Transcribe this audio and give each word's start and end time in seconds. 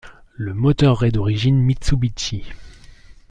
Le 0.35 0.55
moteur 0.55 1.03
est 1.03 1.11
d'origine 1.11 1.61
Mitsubishi. 1.61 2.43